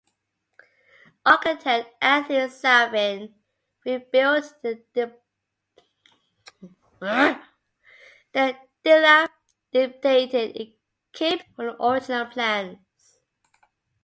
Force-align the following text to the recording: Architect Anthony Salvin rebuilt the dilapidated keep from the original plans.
Architect 1.27 1.93
Anthony 2.01 2.49
Salvin 2.49 3.35
rebuilt 3.85 4.51
the 4.63 4.83
dilapidated 8.83 10.73
keep 11.13 11.55
from 11.55 11.65
the 11.67 11.83
original 11.85 12.25
plans. 12.25 12.79